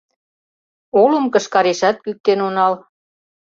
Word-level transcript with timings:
Олым 1.01 1.25
кышкарешат 1.33 1.97
кӱктен 2.03 2.39
онал 2.47 2.73